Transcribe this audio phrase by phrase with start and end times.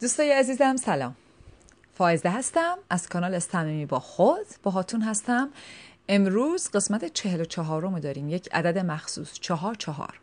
[0.00, 1.16] دوستای عزیزم سلام.
[1.94, 2.78] فائزه هستم.
[2.90, 5.50] از کانال استممی با خود با هاتون هستم.
[6.08, 8.28] امروز قسمت چهل و چهارم داریم.
[8.28, 9.32] یک عدد مخصوص.
[9.32, 10.20] چهار چهار.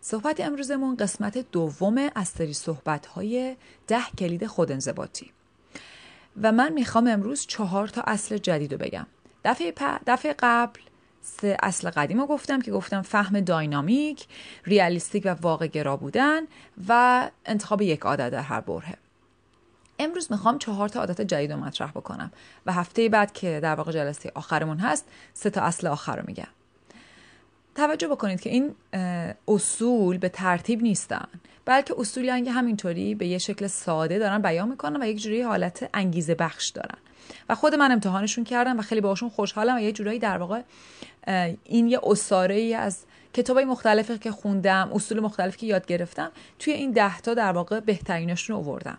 [0.00, 5.32] صحبت امروزمون قسمت دوم از سری صحبت های ده کلید خودانضباطی
[6.42, 9.06] و من می‌خوام امروز چهار تا اصل جدید رو بگم.
[9.44, 9.74] دفعه.
[10.06, 10.80] دفعه قبل
[11.62, 14.26] اصل قدیم رو گفتم که گفتم فهم داینامیک
[14.64, 16.40] ریالیستیک و واقع گرا بودن
[16.88, 18.94] و انتخاب یک عادت در هر برهه.
[19.98, 22.32] امروز می‌خوام چهار تا عادت جدید رو مطرح بکنم
[22.66, 26.46] و هفته بعد که در واقع جلسه آخرمون هست سه تا اصل آخر رو میگم.
[27.74, 28.74] توجه بکنید که این
[29.48, 31.26] اصول به ترتیب نیستن
[31.64, 35.90] بلکه اصولی که همینطوری به یه شکل ساده دارن بیان می‌کنن و یک جوری حالت
[35.94, 36.98] انگیزه بخش دارن.
[37.48, 40.62] و خود من امتحانشون کردم و خیلی باشون خوشحالم و یه جورایی در واقع
[41.64, 46.72] این یه اصاره ای از کتابای مختلفی که خوندم اصول مختلفی که یاد گرفتم توی
[46.72, 48.98] این ده تا در واقع بهتریناشون رو آوردم.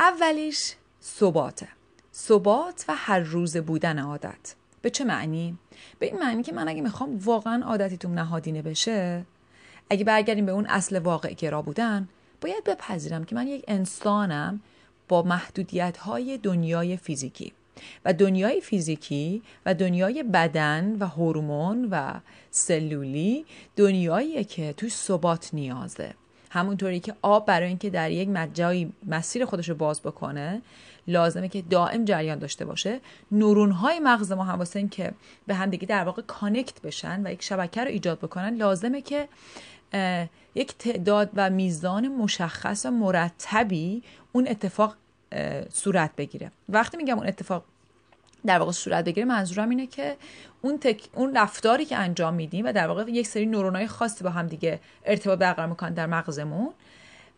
[0.00, 1.68] اولیش ثباته.
[2.14, 4.54] ثبات و هر روزه بودن عادت.
[4.82, 5.58] به چه معنی؟
[5.98, 9.24] به این معنی که من اگه می‌خوام واقعا عادتیتون نهادینه بشه
[9.90, 12.08] اگه برگردیم به اون اصل واقع گرا بودن
[12.40, 14.60] باید بپذیرم که من یک انسانم
[15.12, 17.52] با محدودیت های دنیای فیزیکی
[18.04, 22.12] و دنیای فیزیکی و دنیای بدن و هورمون و
[22.50, 23.44] سلولی
[23.76, 26.14] دنیاییه که توی ثبات نیازه.
[26.50, 30.62] همونطوری که آب برای اینکه در یک جایی مسیر خودش رو باز بکنه
[31.08, 33.00] لازمه که دائم جریان داشته باشه.
[33.32, 35.12] نورون های مغز ما هم واسه اینکه
[35.46, 39.28] به هم دیگه در واقع کانکت بشن و یک شبکه رو ایجاد بکنن لازمه که
[40.54, 44.02] یک تعداد و میزان مشخص و مرتبی
[44.32, 44.96] اون اتفاق
[45.72, 46.50] صورت بگیره.
[46.68, 47.64] وقتی میگم اون اتفاق
[48.46, 50.16] در واقع صورت بگیره منظورم اینه که
[50.62, 51.08] اون, تک...
[51.14, 54.80] اون رفتاری که انجام میدیم و در واقع یک سری نورونای خاصی با هم دیگه
[55.04, 56.72] ارتباط برقرار می‌کنن در مغزمون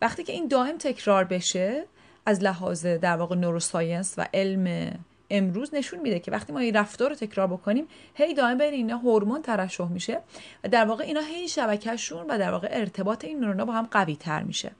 [0.01, 1.85] وقتی که این دائم تکرار بشه
[2.25, 4.91] از لحاظ در واقع نوروساینس و علم
[5.29, 8.97] امروز نشون میده که وقتی ما این رفتار رو تکرار بکنیم هی دائم بین اینا
[8.97, 10.21] هورمون ترشح میشه
[10.63, 14.15] و در واقع اینا هی شبکهشون و در واقع ارتباط این نورونا با هم قوی
[14.15, 14.71] تر میشه.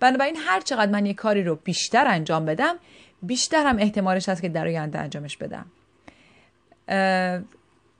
[0.00, 2.74] بنابراین هر چقدر من یه کاری رو بیشتر انجام بدم
[3.22, 5.66] بیشتر هم احتمالش هست که در آینده انجامش بدم.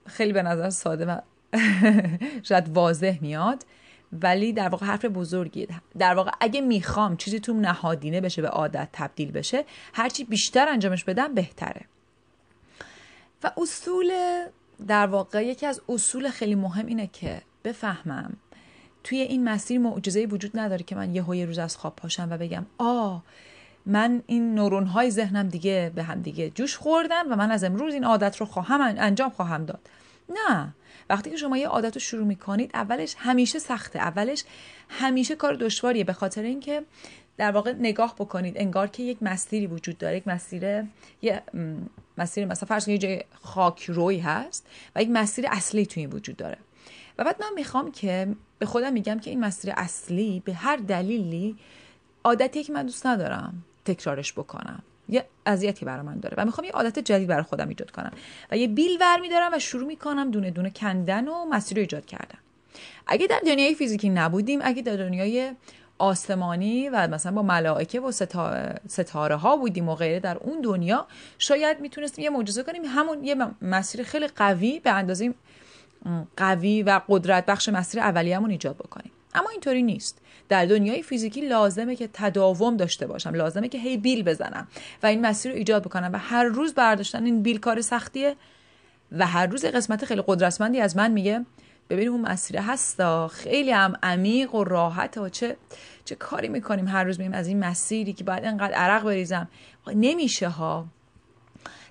[0.07, 1.19] خیلی به نظر ساده و
[2.49, 3.65] شاید واضح میاد
[4.13, 5.69] ولی در واقع حرف بزرگیه.
[5.99, 11.05] در واقع اگه می‌خوام چیزی تو نهادینه بشه به عادت تبدیل بشه هرچی بیشتر انجامش
[11.05, 11.81] بدم بهتره.
[13.45, 14.13] و اصول
[14.89, 18.37] در واقع یکی از اصول خیلی مهم اینه که بفهمم
[19.05, 22.39] توی این مسیر معجزه وجود نداره که من یه یه روز از خواب پاشم و
[22.39, 23.19] بگم آ
[23.87, 27.95] من این نورون های ذهنم دیگه به هم دیگه جوش خوردن و من از امروز
[27.95, 29.91] این عادت رو خواهم انجام خواهم داد.
[30.29, 30.75] نه.
[31.11, 33.99] وقتی که شما یه عادت رو شروع می‌کنید اولش همیشه سخته.
[33.99, 34.45] اولش
[34.89, 36.05] همیشه کار دشواریه.
[36.05, 36.83] به خاطر اینکه
[37.37, 38.59] در واقع نگاه بکنید.
[38.59, 40.85] انگار که یک مسیری وجود داره یک مسیر
[41.23, 41.43] یه
[42.19, 44.67] مسیر مثلا فرض کنید خاک روی هست
[44.97, 46.59] و یک مسیر اصلی توی این وجود داره.
[47.19, 48.29] و بعد من می‌خوام که
[48.59, 51.57] به خودم میگم که این مسیر اصلی به هر دلیلی
[52.25, 54.83] عادتی که من دوست ندارم تکرارش بکنم.
[55.09, 58.13] یه اذیتی برای من داره و می‌خوام یه عادت جدید برای خودم ایجاد کنم
[58.51, 62.07] و یه بیل ور میدارم و شروع می‌کنم دونه دونه کندن و مسیر رو ایجاد
[62.07, 62.39] کردن.
[63.07, 65.53] اگه در دنیای فیزیکی نبودیم اگه در دنیای
[66.05, 68.13] آسمانی و مثلا با ملائکه و
[68.89, 71.07] ستاره ها بودیم و غیره در اون دنیا
[71.39, 72.83] شاید می‌تونستیم یه معجزه کنیم.
[72.85, 75.35] همون یه مسیر خیلی قوی به اندازه
[76.37, 79.11] قوی و قدرت بخش مسیر اولیه‌مون ایجاد بکنیم.
[79.35, 80.19] اما اینطوری نیست.
[80.49, 84.69] در دنیای فیزیکی لازمه که تداوم داشته باشم لازمه که هی بیل بزنم
[85.03, 88.37] و این مسیر رو ایجاد بکنم و هر روز برداشتن این بیل کار سختیه
[89.13, 91.45] و هر روز قسمت خیلی قدرتمندی از من میگه
[91.91, 93.29] ببین اون مسیر هستا.
[93.29, 95.57] خیلی هم عمیق و راحت و چه
[96.05, 99.49] چه کاری می‌کنیم هر روز میگیم از این مسیری که باید انقدر عرق بریزم.
[99.87, 100.87] نمیشه ها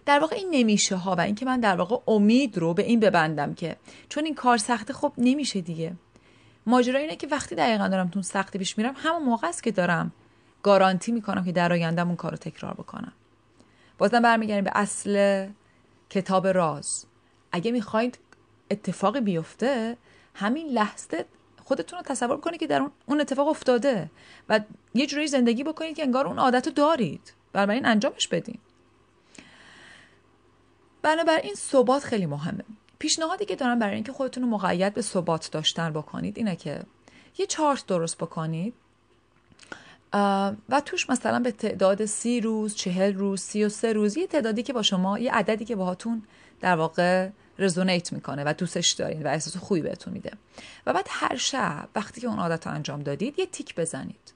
[0.06, 3.54] در واقع این نمیشه ها و اینکه من در واقع امید رو به این ببندم
[3.54, 3.76] که
[4.10, 5.94] چون این کار سخته خب نمیشه دیگه.
[6.66, 10.12] ماجرا اینه که وقتی دقیقا دارم تون سختی پیش میرم همون موقع است که دارم
[10.64, 13.14] گارانتی می‌کنم که در آیندهم اون کار تکرار بکنم.
[13.98, 15.48] بازم برمیگردیم به اصل
[16.10, 17.06] کتاب راز.
[17.52, 18.20] اگه می‌خواید
[18.72, 19.98] اتفاقی بیفته
[20.36, 21.26] همین لحظه
[21.64, 24.10] خودتون رو تصور کنید که در اون اتفاق افتاده
[24.50, 24.60] و
[24.94, 27.34] یه جوری زندگی بکنید که انگار اون عادت رو دارید.
[27.54, 28.58] بنابراین انجامش بدین.
[31.02, 32.64] بنابراین ثبات خیلی مهمه.
[33.00, 36.84] پیشنهادی که دارم برای اینکه خودتون رو مقید به ثبات داشتن بکنید اینه که
[37.38, 38.74] یه چارت درست بکنید.
[40.70, 44.64] و توش مثلا به تعداد سی روز چهل روز سی و سه روز یه تعدادی
[44.64, 46.24] که با شما یه عددی که باهاتون
[46.62, 50.32] در واقع رزونیت می‌کنه و دوستش دارین و احساس خوبی بهتون میده.
[50.86, 54.34] و بعد هر شب وقتی که اون عادت انجام دادید یه تیک بزنید.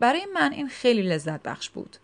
[0.00, 1.96] برای من این خیلی لذت بخش بود.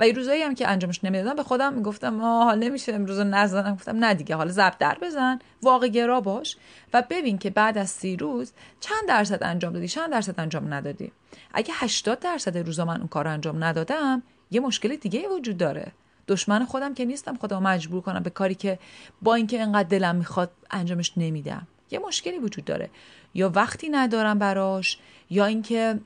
[0.00, 3.74] و یه روزایی هم که انجامش نمی‌دادم به خودم می‌گفتم آه حال نمیشه امروز نزنم.
[3.74, 6.56] گفتم نه دیگه حالا زب در بزن واقع گرا باش.
[6.92, 11.12] و ببین که بعد از سی روز چند درصد انجام دادی چند درصد انجام ندادی.
[11.54, 15.92] اگه 80 درصد روزا من اون کار انجام ندادم یه مشکل دیگه وجود داره.
[16.28, 18.78] دشمن خودم که نیستم خودم مجبور کنم به کاری که
[19.22, 21.66] با اینکه انقدر دلم می‌خواد انجامش نمیدم.
[21.90, 22.90] یه مشکلی وجود داره.
[23.34, 24.98] یا وقتی ندارم براش
[25.30, 25.98] یا اینکه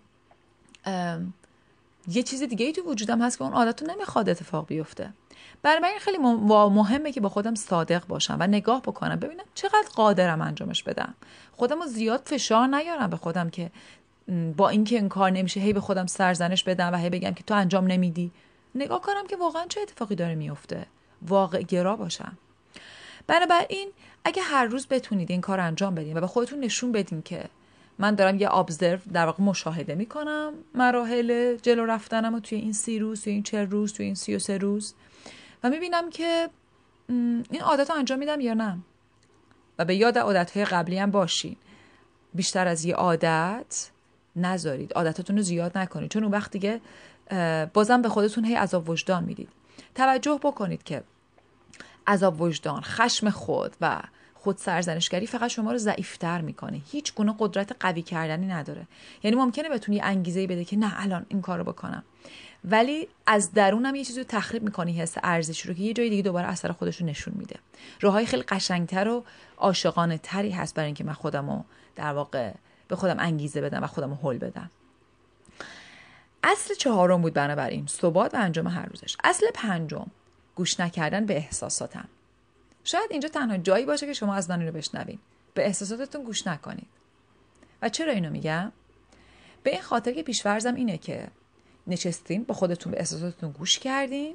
[2.08, 5.12] یه چیز دیگه ای تو وجودم هست که اون عادت نمی‌خواد اتفاق بیفته.
[5.62, 6.18] برای من خیلی
[6.48, 11.14] مهمه که با خودم صادق باشم و نگاه بکنم ببینم چقدر قادرم انجامش بدم.
[11.52, 13.70] خودم رو زیاد فشار نیارم به خودم که
[14.56, 17.54] با اینکه این کار نمیشه هی به خودم سرزنش بدم و هی بگم که تو
[17.54, 18.30] انجام نمیدی.
[18.74, 20.86] نگاه کنم که واقعا چه اتفاقی داره میفته
[21.22, 22.38] واقع گرا باشم.
[23.26, 23.90] بنابراین
[24.24, 27.44] اگه هر روز بتونید این کار انجام بدین و به خودتون نشون بدین که
[27.98, 32.98] من دارم یه ابزرو در واقع مشاهده می‌کنم مراحل جلو رفتنم و توی این سی
[32.98, 34.94] روز توی این چه روز توی این سی و سه روز
[35.64, 36.50] و می‌بینم که
[37.08, 38.78] این عادت رو انجام میدم یا نه.
[39.78, 41.56] و به یاد عادت های قبلی هم باشین.
[42.34, 43.90] بیشتر از یه عادت
[44.36, 44.92] نذارید.
[44.92, 46.10] عادتاتون رو زیاد نکنید.
[46.10, 46.80] چون اون وقت دیگه
[47.74, 49.48] بازم به خودتون هی عذاب وجدان می‌دید.
[49.94, 51.02] توجه بکنید که
[52.06, 54.00] عذاب وجدان خشم خود و
[54.34, 56.80] خود سرزنشگری فقط شما رو ضعیفتر می‌کنه.
[56.90, 58.86] هیچ گونه قدرت قوی کردنی نداره.
[59.22, 62.02] یعنی ممکنه بتونی انگیزه بده که نه الان این کارو بکنم.
[62.64, 66.22] ولی از درونم یه چیزی رو تخریب می‌کنی حس ارزش رو که یه جای دیگه
[66.22, 67.56] دوباره اثر خودش رو نشون میده.
[68.00, 69.24] راههای خیلی قشنگتر و
[69.56, 71.64] عاشقانه تری هست برای اینکه من خودم
[71.96, 72.52] در واقع
[72.88, 74.70] به خودم انگیزه بدم و خودم رو حل بدم.
[76.42, 77.86] اصل چهارم بود بنابراین.
[77.86, 79.16] ثبات و انجام هر روزش.
[79.24, 80.06] اصل پنجم
[80.54, 82.08] گوش نکردن به احساساتم.
[82.84, 85.18] شاید اینجا تنها جایی باشه که شما از من رو بشنوین.
[85.54, 86.88] به احساساتتون گوش نکنید.
[87.82, 88.72] و چرا اینو میگم؟
[89.62, 91.28] به این خاطر که پیشورزم اینه که
[91.86, 94.34] نشستین با خودتون به احساساتتون گوش کردین.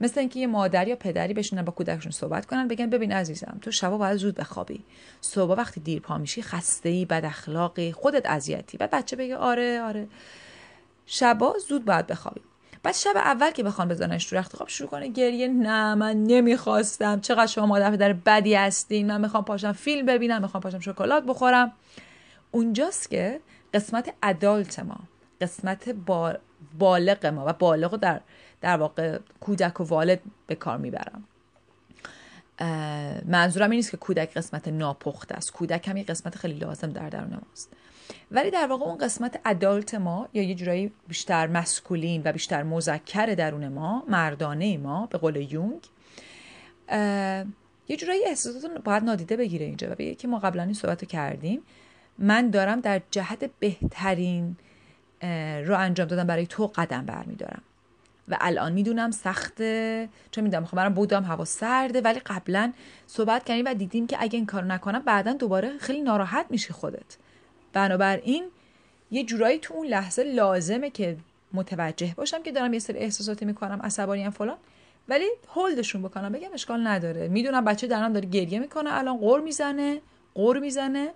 [0.00, 3.70] مثل اینکه یه مادر یا پدری بشینن با کودکشون صحبت کنن بگن ببین عزیزم تو
[3.70, 4.84] شبا باید زود بخوابی.
[5.20, 8.76] صبح وقتی دیر پا میشی خسته ای بد اخلاقی خودت اذیتی.
[8.76, 10.08] بعد بچه بگه آره آره.
[11.10, 12.40] شبا زود باید بخوابی
[12.82, 15.48] بعد شب اول که بخوان بزننش تو رخت خواب شروع کنه گریه.
[15.48, 17.20] نه من نمی‌خواستم.
[17.20, 21.72] چقدر شما مادر پدر بدی هستین؟ من می‌خوام پاشم فیلم ببینم می‌خوام پاشم شکلات بخورم.
[22.50, 23.40] اونجاست که
[23.74, 24.96] قسمت ادالت ما
[25.40, 25.94] قسمت
[26.78, 28.20] بالغ ما و بالغ در
[28.60, 31.24] در واقع کودک و والد به کار می‌برم.
[33.24, 35.52] منظورم این نیست که کودک قسمت ناپخته است.
[35.52, 37.72] کودک هم یه قسمت خیلی لازم در درون ماست.
[38.30, 43.26] ولی در واقع اون قسمت ادالت ما یا یه جورایی بیشتر مسکولین و بیشتر مذکر
[43.26, 45.80] درون ما مردانه ما به قول یونگ
[47.88, 49.90] یه جورایی احساسات باید نادیده بگیره اینجا.
[49.90, 51.62] و بگه که ما قبلا این صحبت رو کردیم.
[52.18, 54.56] من دارم در جهت بهترین
[55.66, 57.62] رو انجام دادم برای تو قدم برمیدارم.
[58.28, 60.08] و الان می‌دونم سخته.
[60.30, 62.72] چون می‌دونم خب برام بودم هوا سرده ولی قبلا
[63.06, 67.16] صحبت کردیم و دیدیم که اگه این کار نکنم بعدا دوباره خیلی ناراحت میشی خودت.
[67.72, 68.44] بنابراین
[69.10, 71.16] یه جورایی تو اون لحظه لازمه که
[71.52, 74.56] متوجه باشم که دارم یه سری احساساتی می‌کنم عصبانی هم فلان.
[75.08, 77.28] ولی هولدشون بکنم بگم اشکال نداره.
[77.28, 80.00] می‌دونم بچه درم داره گریه می‌کنه الان قور می‌زنه
[80.34, 81.10] قور می‌زنه.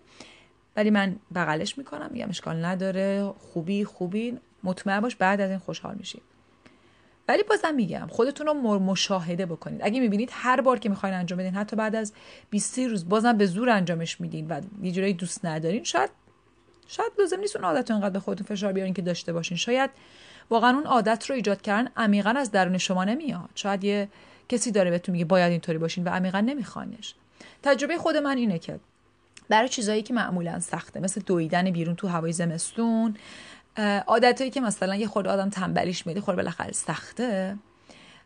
[0.77, 3.33] ولی من بغلش می‌کنم میگم اشکال نداره.
[3.39, 4.39] خوبی خوبی.
[4.65, 6.21] مطمئن باش بعد از این خوشحال میشی
[7.29, 9.81] ولی بازم میگم خودتون رو مشاهده بکنید.
[9.85, 12.13] اگه می‌بینید هر بار که می‌خواین انجام بدین حتی بعد از
[12.51, 16.11] 20 روز بازم به زور انجامش میدین و یه جورایی دوست ندارین شاید
[16.93, 19.57] شاید لازم نیست اون عادت رو انقدر به خودتون فشار بیارین که داشته باشین.
[19.57, 19.91] شاید
[20.51, 23.51] واقعا اون عادت رو ایجاد کردن عمیقا از درون شما نمیاد.
[23.55, 24.09] شاید یه
[24.49, 27.15] کسی داره بهتون میگه باید اینطوری باشین و عمیقا نمیخوانش
[27.63, 28.81] تجربه خود من اینه که
[29.49, 33.17] برای چیزایی که معمولا سخته مثل دویدن بیرون تو هوای زمستون
[34.07, 37.57] عادتایی که مثلا یه خورده آدم تنبلیش میده خورده بالاخره سخته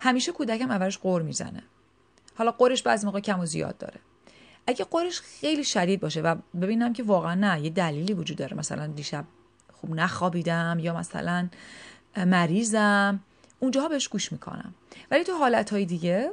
[0.01, 1.63] همیشه کودکم اولش قور می‌زنه.
[2.35, 4.01] حالا قورش بعضی موقع کم و زیاد داره.
[4.67, 8.57] اگه قورش خیلی شدید باشه و ببینم که واقعا نه یه دلیلی وجود داره.
[8.57, 9.25] مثلا دیشب
[9.73, 11.49] خوب نخوابیدم یا مثلا
[12.17, 13.21] مریضم.
[13.61, 14.75] اونجاها بهش گوش می‌کنم.
[15.11, 16.31] ولی تو حالتهای دیگه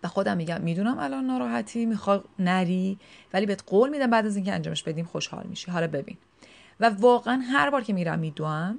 [0.00, 2.98] به خودم میگم می‌دونم الان ناراحتی می‌خوای نری
[3.32, 5.70] ولی بهت قول میدم بعد از اینکه انجامش بدیم خوشحال میشی.
[5.70, 6.16] حالا ببین.
[6.80, 8.78] و واقعا هر بار که میرم میدوم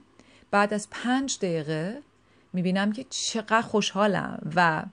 [0.52, 2.02] بعد از پنج دقیقه
[2.54, 4.84] می‌بینم که چقدر خوشحالم و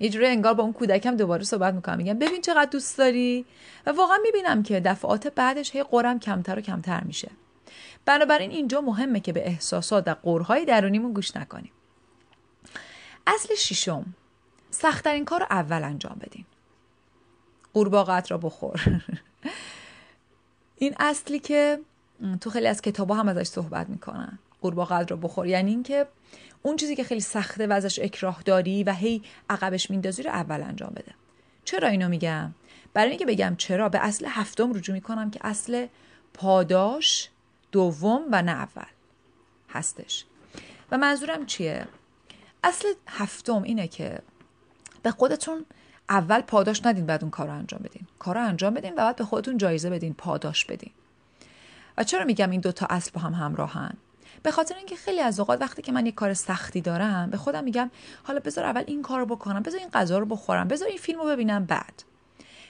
[0.00, 1.96] یه انگار با اون کودکم دوباره صحبت می‌کنم.
[1.96, 3.44] میگم ببین چقدر دوست داری؟
[3.86, 7.30] و واقعا می‌بینم که دفعات بعدش هی قرم کمتر و کمتر میشه.
[8.04, 11.72] بنابراین اینجا مهمه که به احساسات و قورهای درونیمون گوش نکنیم.
[13.26, 14.14] اصل ششم
[14.70, 16.44] سختترین کار رو اول انجام بدین.
[17.74, 18.80] قورباغت را بخور.
[20.80, 21.80] این اصلی که
[22.40, 24.38] تو خیلی از کتابا هم ازش صحبت می‌کنن.
[24.60, 25.46] قورباغت را بخور.
[25.46, 26.06] یعنی اینکه
[26.62, 30.62] اون چیزی که خیلی سخته و ازش اکراه داری و هی عقبش میندازی رو اول
[30.62, 31.14] انجام بده.
[31.64, 32.54] چرا اینو میگم؟
[32.94, 35.86] برای اینکه بگم چرا به اصل هفتم رجوع می‌کنم که اصل
[36.34, 37.28] پاداش
[37.72, 38.86] دوم و نه اول
[39.68, 40.24] هستش.
[40.90, 41.86] و منظورم چیه؟
[42.64, 44.18] اصل هفتم اینه که
[45.02, 45.64] به خودتون
[46.08, 48.06] اول پاداش ندین بعد اون کار انجام بدین.
[48.18, 50.90] کار انجام بدین و بعد به خودتون جایزه بدین پاداش بدین.
[51.98, 53.94] و چرا میگم این دوتا اصل با هم همراهن؟
[54.42, 57.64] به خاطر اینکه خیلی از اوقات وقتی که من یک کار سختی دارم به خودم
[57.64, 57.90] میگم
[58.22, 61.26] حالا بذار اول این کار بکنم بذار این غذا رو بخورم بذار این فیلم رو
[61.26, 62.02] ببینم بعد.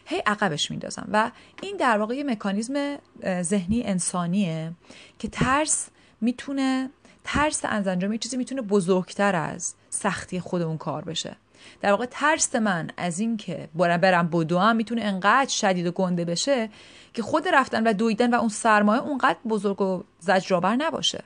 [0.04, 1.30] هی عقبش میندازم و
[1.62, 2.96] این در واقع یه مکانیزم
[3.42, 4.72] ذهنی انسانیه
[5.18, 5.88] که ترس
[6.20, 6.90] می‌تونه
[7.24, 11.36] ترس از انجام یه چیزی می‌تونه بزرگتر از سختی خود اون کار بشه.
[11.80, 16.70] در واقع ترس من از این که برم بدوم می‌تونه انقدر شدید و گنده بشه
[17.14, 21.24] که خود رفتن و دویدن و اون سرمایه اونقدر بزرگ و زجرآور نباشه.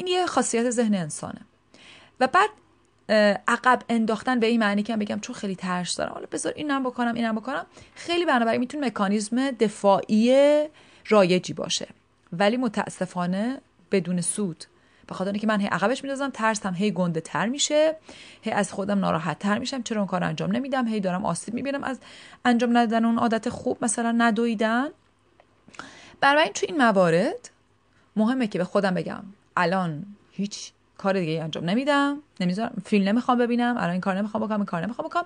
[0.00, 1.40] این یه خاصیت ذهن انسانه.
[2.20, 2.50] و بعد
[3.48, 6.12] عقب انداختن به این معنی که بگم چون خیلی ترس دارم.
[6.12, 7.66] حالا بذار اینم بکنم اینم بکنم.
[7.94, 10.64] خیلی بنابراین می‌تونه مکانیزم دفاعی
[11.08, 11.88] رایجی باشه.
[12.32, 13.60] ولی متاسفانه
[13.92, 14.64] بدون سود.
[15.06, 17.96] به خاطر اینکه من هی عقبش میندازم ترسم هی گنده تر میشه
[18.42, 19.82] هی از خودم ناراحت تر میشم.
[19.82, 21.98] چرا اون کار انجام نمیدم؟ هی دارم آسیب می‌بینم از
[22.44, 24.88] انجام ندادن اون عادت خوب مثلا ندویدن.
[26.20, 27.50] برای تو این موارد
[28.16, 29.22] مهمه که به خودم بگم
[29.60, 34.56] الان هیچ کار دیگه انجام نمیدم نمی‌ذارم فیلم نمی‌خوام ببینم الان این کار نمی‌خوام بکنم
[34.56, 35.24] این کار نمی‌خوام بکنم.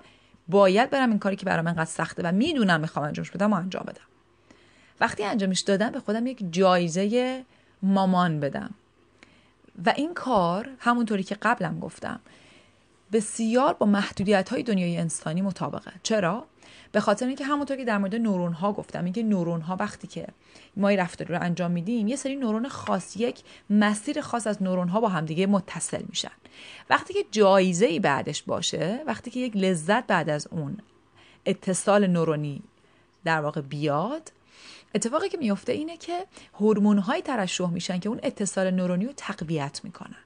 [0.48, 3.84] باید برم این کاری که برام انقدر سخته و می‌دونم می‌خوام انجامش بدم و انجام
[3.86, 4.04] بدم.
[5.00, 7.44] وقتی انجامش دادم به خودم یک جایزه
[7.82, 8.70] مامان بدم.
[9.84, 12.20] و این کار همونطوری که قبلم گفتم.
[13.14, 15.92] بسیار با محدودیت های دنیای انسانی مطابقه.
[16.02, 16.46] چرا؟
[16.92, 20.26] به خاطر اینکه همونطور که در مورد نورون ها گفتم اینکه نورون ها وقتی که
[20.76, 25.00] ما رفتاری رو انجام میدیم یه سری نورون خاص یک مسیر خاص از نورون ها
[25.00, 26.30] با همدیگه متصل میشن.
[26.90, 30.78] وقتی که جایزه ای بعدش باشه وقتی که یک لذت بعد از اون
[31.46, 32.62] اتصال نورونی
[33.24, 34.32] در واقع بیاد
[34.94, 39.80] اتفاقی که میفته اینه که هورمون های ترشح میشن که اون اتصال نورونی رو تقویت
[39.84, 40.23] می‌کنن.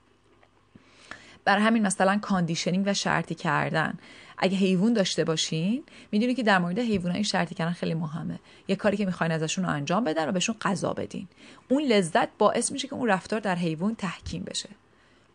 [1.45, 3.99] بر همین مثلا conditioning و شرطی کردن.
[4.39, 8.39] اگه حیوان داشته باشین می‌دونی که در مورد حیوان این شرطی کردن خیلی مهمه.
[8.69, 11.29] یه کاری که می‌خواین ازشون رو انجام بدن و بهشون غذا بدین.
[11.69, 14.69] اون لذت باعث میشه که اون رفتار در حیوان تحکیم بشه.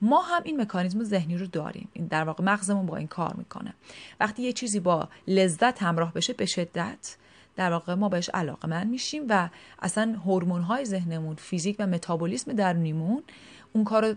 [0.01, 1.89] ما هم این مکانیزم ذهنی رو داریم.
[1.93, 3.73] این در واقع مغزمون با این کار می‌کنه.
[4.19, 7.17] وقتی یه چیزی با لذت همراه بشه به شدت
[7.55, 9.49] در واقع ما بهش علاقه من میشیم و
[9.81, 13.23] اصلا هورمون های ذهنمون فیزیک و متابولیسم درونیمون
[13.73, 14.15] اون کار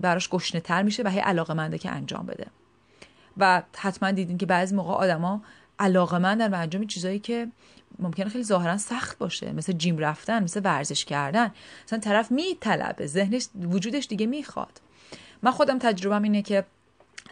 [0.00, 2.46] براش گشنه تر میشه و هی علاقه منده که انجام بده.
[3.36, 5.42] و حتما دیدین که بعضی موقع آدما
[5.78, 7.48] علاقه مندن و انجام چیزایی که
[7.98, 11.52] ممکنه خیلی ظاهرا سخت باشه مثل جیم رفتن مثل ورزش کردن.
[11.86, 14.80] مثلا طرف میطلبه ذهنش وجودش دیگه می‌خواد.
[15.42, 16.64] من خودم تجربهم اینه که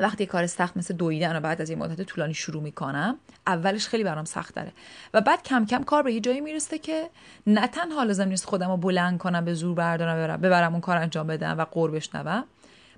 [0.00, 4.04] وقتی کار سخت مثل دویدن و بعد از یه مدت طولانی شروع می‌کنم اولش خیلی
[4.04, 4.72] برام سخت داره
[5.14, 7.10] و بعد کم کم کار به یه جایی می‌رسه که
[7.46, 10.96] نه تنها لازم نیست خودم رو بلند کنم به زور بردارم ببرم, ببرم اون کار
[10.96, 12.44] انجام بدم و قور بشنوم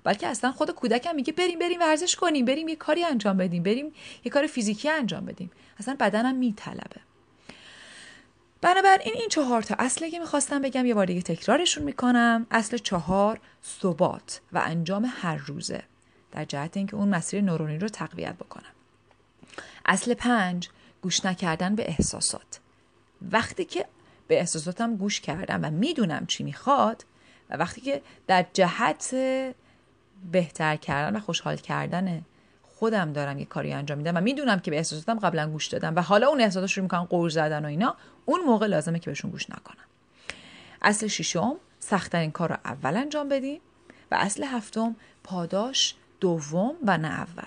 [0.03, 3.93] بلکه اصلا خود کودکم میگه بریم بریم ورزش کنیم بریم یه کاری انجام بدیم بریم
[4.23, 5.51] یه کار فیزیکی انجام بدیم.
[5.79, 7.01] اصلا بدنم میطلبه.
[8.61, 12.47] بنابراین این چهار تا اصله که می‌خواستم بگم یه بار دیگه تکرارشون می‌کنم.
[12.51, 13.39] اصل چهار
[13.81, 15.83] ثبات و انجام هر روزه.
[16.31, 18.71] در جهت اینکه اون مسیر نورونی رو تقویت بکنم.
[19.85, 20.69] اصل پنج
[21.01, 22.59] گوش نکردن به احساسات.
[23.31, 23.85] وقتی که
[24.27, 27.05] به احساساتم گوش کردم و می‌دونم چی می‌خواد
[27.49, 29.15] و وقتی که در جهت
[30.31, 32.25] بهتر کردن و خوشحال کردن
[32.63, 36.01] خودم دارم یه کاری انجام میدم و می‌دونم که به احساساتم قبلا گوش دادم و
[36.01, 39.49] حالا اون احساسات شروع می‌کنن قور زدن و اینا اون موقع لازمه که بهشون گوش
[39.49, 39.85] نکنم.
[40.81, 43.61] اصل ششم سختترین کار رو اول انجام بدیم.
[44.11, 47.43] و اصل هفتم پاداش دوم و نه اول.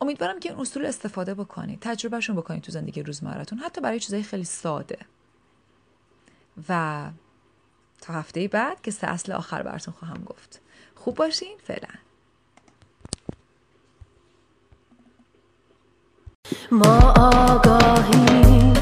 [0.00, 1.78] امیدوارم که این اصول استفاده بکنید.
[1.80, 4.98] تجربهشون بکنید تو زندگی روزمرتون حتی برای چیزای خیلی ساده.
[6.68, 7.04] و
[8.00, 10.60] تا هفته بعد که سه اصل آخر براتون خواهم گفت.
[10.94, 11.58] خوب باشین.
[11.64, 11.88] فعلا.
[16.72, 18.72] ما آگاهی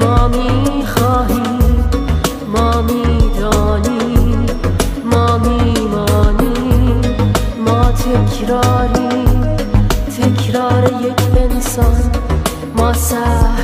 [0.00, 1.90] ما می‌خواهیم.
[2.46, 3.19] ما می‌دانیم
[8.50, 9.08] تکراری
[10.16, 12.10] تکرار یک انسان
[12.76, 13.59] ما سهم